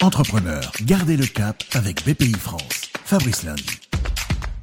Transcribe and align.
Entrepreneur, 0.00 0.70
gardez 0.82 1.16
le 1.16 1.26
cap 1.26 1.64
avec 1.72 2.06
BPI 2.06 2.32
France. 2.34 2.92
Fabrice 3.04 3.42
Lundi. 3.42 3.80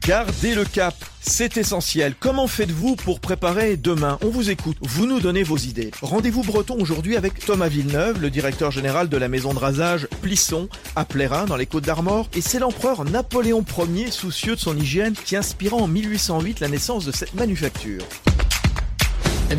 Gardez 0.08 0.56
le 0.56 0.64
cap, 0.64 0.96
c'est 1.20 1.58
essentiel. 1.58 2.16
Comment 2.18 2.48
faites-vous 2.48 2.96
pour 2.96 3.20
préparer 3.20 3.76
demain? 3.76 4.18
On 4.24 4.30
vous 4.30 4.50
écoute, 4.50 4.78
vous 4.80 5.06
nous 5.06 5.20
donnez 5.20 5.44
vos 5.44 5.58
idées. 5.58 5.92
Rendez-vous 6.02 6.42
breton 6.42 6.78
aujourd'hui 6.80 7.18
avec 7.18 7.46
Thomas 7.46 7.68
Villeneuve, 7.68 8.22
le 8.22 8.30
directeur 8.30 8.72
général 8.72 9.10
de 9.10 9.18
la 9.18 9.28
maison 9.28 9.54
de 9.54 9.60
rasage 9.60 10.08
Plisson 10.22 10.70
à 10.96 11.04
Plérin 11.04 11.44
dans 11.44 11.58
les 11.58 11.66
Côtes 11.66 11.84
d'Armor. 11.84 12.30
Et 12.34 12.40
c'est 12.40 12.60
l'empereur 12.60 13.04
Napoléon 13.04 13.66
Ier, 13.94 14.12
soucieux 14.12 14.56
de 14.56 14.62
son 14.62 14.78
hygiène, 14.78 15.16
qui 15.16 15.36
inspira 15.36 15.76
en 15.76 15.88
1808 15.88 16.62
la 16.62 16.70
naissance 16.70 17.04
de 17.04 17.12
cette 17.12 17.34
manufacture. 17.34 18.04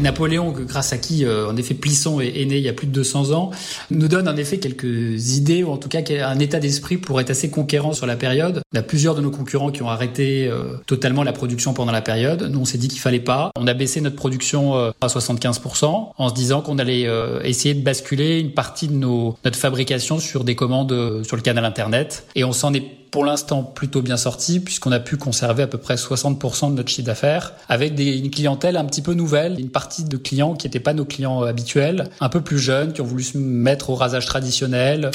Napoléon, 0.00 0.52
grâce 0.52 0.92
à 0.92 0.98
qui, 0.98 1.24
euh, 1.24 1.48
en 1.48 1.56
effet, 1.56 1.74
Plisson 1.74 2.20
est, 2.20 2.44
né 2.44 2.56
il 2.56 2.62
y 2.62 2.68
a 2.68 2.72
plus 2.72 2.86
de 2.86 2.92
200 2.92 3.32
ans, 3.32 3.50
nous 3.90 4.08
donne 4.08 4.28
en 4.28 4.36
effet 4.36 4.58
quelques 4.58 5.36
idées, 5.36 5.62
ou 5.62 5.70
en 5.70 5.76
tout 5.76 5.88
cas 5.88 6.00
un 6.24 6.38
état 6.38 6.58
d'esprit 6.58 6.96
pour 6.96 7.20
être 7.20 7.30
assez 7.30 7.50
conquérant 7.50 7.92
sur 7.92 8.06
la 8.06 8.16
période. 8.16 8.60
Y 8.74 8.78
a 8.78 8.82
plusieurs 8.82 9.14
de 9.14 9.20
nos 9.20 9.30
concurrents 9.30 9.70
qui 9.70 9.82
ont 9.82 9.88
arrêté 9.88 10.48
euh, 10.48 10.76
totalement 10.86 11.22
la 11.22 11.32
production 11.32 11.72
pendant 11.72 11.92
la 11.92 12.02
période. 12.02 12.48
Nous, 12.50 12.60
on 12.60 12.64
s'est 12.64 12.78
dit 12.78 12.88
qu'il 12.88 13.00
fallait 13.00 13.20
pas. 13.20 13.50
On 13.56 13.66
a 13.66 13.74
baissé 13.74 14.00
notre 14.00 14.16
production 14.16 14.76
euh, 14.76 14.90
à 15.00 15.06
75% 15.06 16.10
en 16.16 16.28
se 16.28 16.34
disant 16.34 16.60
qu'on 16.60 16.78
allait 16.78 17.08
essayer 17.44 17.74
de 17.74 17.82
basculer 17.82 18.40
une 18.40 18.52
partie 18.52 18.88
de 18.88 18.94
nos, 18.94 19.36
notre 19.44 19.58
fabrication 19.58 20.18
sur 20.18 20.44
des 20.44 20.54
commandes 20.54 21.22
sur 21.24 21.36
le 21.36 21.42
canal 21.42 21.64
Internet. 21.64 22.26
Et 22.34 22.44
on 22.44 22.52
s'en 22.52 22.74
est 22.74 23.05
pour 23.10 23.24
l'instant 23.24 23.62
plutôt 23.62 24.02
bien 24.02 24.16
sorti 24.16 24.60
puisqu'on 24.60 24.92
a 24.92 25.00
pu 25.00 25.16
conserver 25.16 25.62
à 25.62 25.66
peu 25.66 25.78
près 25.78 25.94
60% 25.94 26.70
de 26.70 26.74
notre 26.74 26.88
chiffre 26.88 27.06
d'affaires 27.06 27.54
avec 27.68 27.98
une 27.98 28.30
clientèle 28.30 28.76
un 28.76 28.84
petit 28.84 29.02
peu 29.02 29.14
nouvelle, 29.14 29.58
une 29.58 29.70
partie 29.70 30.04
de 30.04 30.16
clients 30.16 30.54
qui 30.54 30.66
n'étaient 30.66 30.80
pas 30.80 30.94
nos 30.94 31.04
clients 31.04 31.42
habituels, 31.42 32.08
un 32.20 32.28
peu 32.28 32.40
plus 32.40 32.58
jeunes, 32.58 32.92
qui 32.92 33.00
ont 33.00 33.06
voulu 33.06 33.22
se 33.22 33.38
mettre 33.38 33.90
au 33.90 33.94
rasage 33.94 34.26
traditionnel. 34.26 35.10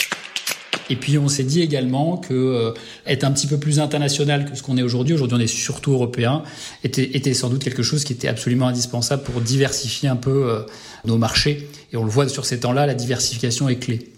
Et 0.89 0.95
puis 0.95 1.17
on 1.17 1.29
s'est 1.29 1.43
dit 1.43 1.61
également 1.61 2.17
que 2.17 2.33
euh, 2.33 2.71
être 3.05 3.23
un 3.23 3.31
petit 3.31 3.47
peu 3.47 3.57
plus 3.57 3.79
international 3.79 4.49
que 4.49 4.57
ce 4.57 4.63
qu'on 4.63 4.77
est 4.77 4.81
aujourd'hui, 4.81 5.13
aujourd'hui 5.13 5.37
on 5.37 5.41
est 5.41 5.47
surtout 5.47 5.93
européen, 5.93 6.43
était, 6.83 7.15
était, 7.15 7.33
sans 7.33 7.49
doute 7.49 7.63
quelque 7.63 7.83
chose 7.83 8.03
qui 8.03 8.13
était 8.13 8.27
absolument 8.27 8.67
indispensable 8.67 9.23
pour 9.23 9.39
diversifier 9.41 10.09
un 10.09 10.17
peu 10.17 10.49
euh, 10.49 10.61
nos 11.05 11.17
marchés. 11.17 11.69
Et 11.93 11.97
on 11.97 12.03
le 12.03 12.09
voit 12.09 12.27
sur 12.27 12.45
ces 12.45 12.59
temps-là, 12.59 12.85
la 12.85 12.93
diversification 12.93 13.69
est 13.69 13.77
clé. 13.77 14.11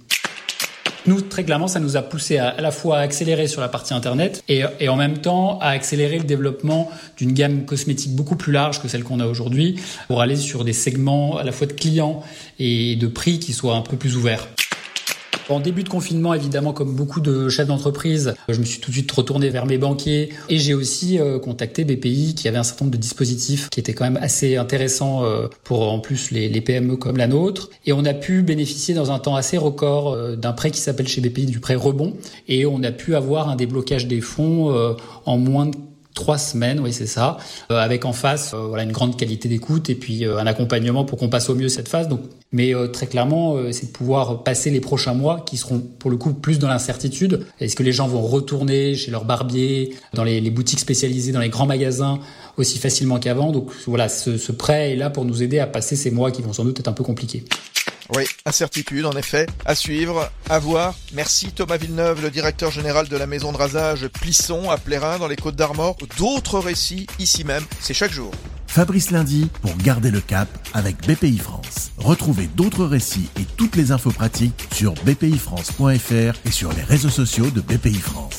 Nous, 1.06 1.20
très 1.20 1.44
clairement, 1.44 1.68
ça 1.68 1.82
nous 1.82 1.98
a 1.98 2.02
poussé 2.02 2.38
à, 2.38 2.50
à 2.50 2.62
la 2.62 2.72
fois 2.72 3.00
à 3.00 3.02
accélérer 3.02 3.48
sur 3.48 3.60
la 3.60 3.68
partie 3.68 3.94
Internet 3.94 4.42
et, 4.48 4.64
et 4.80 4.88
en 4.88 4.96
même 4.96 5.18
temps 5.18 5.60
à 5.60 5.70
accélérer 5.70 6.18
le 6.18 6.24
développement 6.24 6.90
d'une 7.18 7.34
gamme 7.34 7.66
cosmétique 7.66 8.16
beaucoup 8.16 8.38
plus 8.38 8.54
large 8.54 8.82
que 8.82 8.88
celle 8.88 9.04
qu'on 9.04 9.20
a 9.20 9.26
aujourd'hui 9.26 9.80
pour 10.08 10.22
aller 10.22 10.38
sur 10.38 10.64
des 10.64 10.74
segments 10.74 11.38
à 11.38 11.44
la 11.44 11.52
fois 11.52 11.68
de 11.68 11.74
clients 11.74 12.24
et 12.58 12.96
de 12.96 13.08
prix 13.08 13.40
qui 13.40 13.52
soient 13.52 13.76
un 13.76 13.82
peu 13.82 13.98
plus 13.98 14.16
ouverts. 14.16 14.48
En 15.50 15.60
début 15.60 15.84
de 15.84 15.90
confinement, 15.90 16.34
évidemment, 16.34 16.72
comme 16.72 16.96
beaucoup 16.96 17.20
de 17.20 17.50
chefs 17.50 17.68
d'entreprise, 17.68 18.34
je 18.48 18.60
me 18.60 18.64
suis 18.64 18.80
tout 18.80 18.92
de 18.92 18.96
suite 18.96 19.12
retourné 19.12 19.50
vers 19.50 19.66
mes 19.66 19.78
banquiers 19.78 20.30
et 20.48 20.58
j'ai 20.58 20.74
aussi 20.74 21.20
euh, 21.20 21.38
contacté 21.38 21.84
BPI 21.84 22.34
qui 22.34 22.48
avait 22.48 22.58
un 22.58 22.64
certain 22.64 22.86
nombre 22.86 22.96
de 22.96 23.02
dispositifs 23.02 23.70
qui 23.70 23.82
étaient 23.82 23.94
quand 23.94 24.06
même 24.06 24.20
assez 24.22 24.56
intéressants 24.56 25.26
euh, 25.26 25.48
pour 25.66 25.92
en 25.92 26.00
plus 26.00 26.32
les, 26.32 26.48
les, 26.48 26.62
PME 26.62 26.96
comme 26.96 27.18
la 27.18 27.28
nôtre. 27.28 27.70
Et 27.86 27.92
on 27.92 28.06
a 28.06 28.14
pu 28.14 28.42
bénéficier 28.42 28.96
dans 28.96 29.12
un 29.12 29.20
temps 29.20 29.36
assez 29.36 29.58
record 29.58 30.14
euh, 30.14 30.38
d'un 30.38 30.54
prêt 30.54 30.72
qui 30.72 30.80
s'appelle 30.80 31.10
chez 31.10 31.20
BPI 31.20 31.46
du 31.46 31.60
prêt 31.60 31.76
rebond 31.76 32.14
et 32.48 32.66
on 32.66 32.82
a 32.82 32.92
pu 32.92 33.16
avoir 33.16 33.50
un 33.50 33.58
déblocage 33.58 34.08
des 34.08 34.22
fonds 34.22 34.74
en 35.26 35.38
moins 35.38 35.68
de 35.68 35.76
trois 36.14 36.38
semaines, 36.38 36.80
oui 36.80 36.94
c'est 36.94 37.08
ça, 37.08 37.38
euh, 37.72 37.78
avec 37.78 38.06
en 38.06 38.14
face 38.14 38.54
euh, 38.54 38.68
voilà 38.68 38.84
une 38.84 38.92
grande 38.92 39.18
qualité 39.18 39.50
d'écoute 39.50 39.90
et 39.90 39.96
puis 39.96 40.26
euh, 40.26 40.38
un 40.38 40.48
accompagnement 40.48 41.06
pour 41.06 41.18
qu'on 41.18 41.30
passe 41.30 41.50
au 41.50 41.56
mieux 41.56 41.70
cette 41.70 41.88
phase. 41.88 42.08
Donc, 42.08 42.22
mais 42.52 42.72
très 42.92 43.08
clairement, 43.08 43.58
c'est 43.72 43.88
de 43.88 43.92
pouvoir 43.92 44.44
passer 44.44 44.70
les 44.70 44.80
prochains 44.80 45.16
mois 45.16 45.40
qui 45.44 45.58
seront 45.58 45.80
pour 45.80 46.12
le 46.12 46.18
coup 46.18 46.34
plus 46.34 46.60
dans 46.60 46.68
l'incertitude. 46.68 47.48
Est-ce 47.60 47.76
que 47.76 47.82
les 47.82 47.92
gens 47.92 48.08
vont 48.08 48.22
retourner 48.22 48.94
chez 48.94 49.10
leur 49.10 49.26
barbier, 49.26 49.96
dans 50.14 50.24
les, 50.24 50.40
les, 50.40 50.52
boutiques 50.52 50.80
spécialisées, 50.80 51.32
dans 51.32 51.40
les 51.40 51.50
grands 51.50 51.66
magasins 51.66 52.20
aussi 52.58 52.78
facilement 52.78 53.18
qu'avant? 53.18 53.52
Donc 53.52 53.72
voilà, 53.88 54.08
ce, 54.08 54.38
ce 54.38 54.52
prêt 54.52 54.92
est 54.92 54.96
là 54.96 55.10
pour 55.10 55.26
nous 55.26 55.42
aider 55.42 55.58
à 55.58 55.66
passer 55.66 55.96
ces 55.96 56.12
mois 56.12 56.30
qui 56.30 56.44
vont 56.44 56.54
sans 56.54 56.64
doute 56.64 56.80
être 56.80 56.88
un 56.88 56.94
peu 56.94 57.04
compliqués. 57.04 57.44
Oui, 58.16 58.26
incertitude 58.46 59.06
en 59.06 59.14
effet. 59.14 59.48
À 59.66 59.74
suivre, 59.74 60.30
à 60.50 60.60
voir. 60.60 60.94
Merci 61.14 61.52
Thomas 61.52 61.78
Villeneuve, 61.78 62.22
le 62.22 62.30
directeur 62.30 62.70
général 62.70 63.08
de 63.08 63.18
la 63.18 63.26
maison 63.26 63.52
de 63.52 63.58
rasage 63.58 64.08
Plisson 64.08 64.70
à 64.70 64.78
Plérin 64.78 65.18
dans 65.18 65.28
les 65.28 65.36
Côtes 65.36 65.56
d'Armor. 65.56 65.98
D'autres 66.18 66.60
récits 66.60 67.08
ici 67.18 67.44
même, 67.44 67.64
c'est 67.80 67.94
chaque 67.94 68.12
jour. 68.12 68.32
Fabrice 68.68 69.12
Lundi 69.12 69.50
pour 69.62 69.76
garder 69.78 70.10
le 70.10 70.20
cap 70.20 70.48
avec 70.74 70.98
BPI 71.08 71.38
France. 71.38 71.92
Retrouvez 71.98 72.48
d'autres 72.48 72.86
récits 72.86 73.30
et 73.40 73.46
toutes 73.58 73.76
les 73.76 73.92
infos 73.92 74.12
pratiques 74.12 74.68
sur 74.74 74.94
bpifrance.fr 75.06 76.40
et 76.46 76.52
sur 76.52 76.74
les 76.74 76.82
réseaux 76.82 77.10
sociaux 77.10 77.52
de 77.52 77.62
BPI 77.62 77.94
France. 77.94 78.33